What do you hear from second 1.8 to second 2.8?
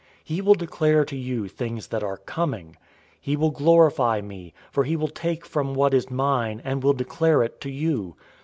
that are coming. 016:014